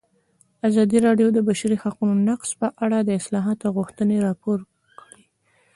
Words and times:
ازادي 0.69 0.97
راډیو 1.07 1.27
د 1.31 1.33
د 1.35 1.39
بشري 1.49 1.77
حقونو 1.83 2.13
نقض 2.29 2.49
په 2.61 2.67
اړه 2.83 2.97
د 3.01 3.09
اصلاحاتو 3.19 3.67
غوښتنې 3.77 4.17
راپور 4.25 4.59
کړې. 4.99 5.25